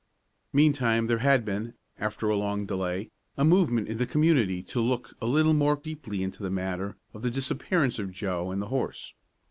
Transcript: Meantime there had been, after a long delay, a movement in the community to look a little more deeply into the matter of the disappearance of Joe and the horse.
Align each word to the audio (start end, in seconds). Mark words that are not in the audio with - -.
Meantime 0.51 1.05
there 1.05 1.19
had 1.19 1.45
been, 1.45 1.75
after 1.99 2.27
a 2.27 2.35
long 2.35 2.65
delay, 2.65 3.11
a 3.37 3.45
movement 3.45 3.87
in 3.87 3.97
the 3.99 4.05
community 4.07 4.63
to 4.63 4.81
look 4.81 5.13
a 5.21 5.27
little 5.27 5.53
more 5.53 5.75
deeply 5.75 6.23
into 6.23 6.41
the 6.41 6.49
matter 6.49 6.97
of 7.13 7.21
the 7.21 7.29
disappearance 7.29 7.99
of 7.99 8.11
Joe 8.11 8.49
and 8.49 8.59
the 8.63 8.69
horse. 8.69 9.13